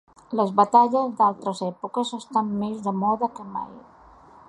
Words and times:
Les 0.37 0.53
batalles 0.59 1.11
d’altres 1.19 1.61
èpoques 1.67 2.15
estan 2.19 2.51
més 2.65 2.83
de 2.89 2.97
moda 3.05 3.33
que 3.39 3.51
mai. 3.55 3.75